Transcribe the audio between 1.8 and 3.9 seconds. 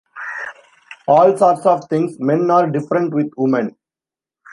things; Men are different with women.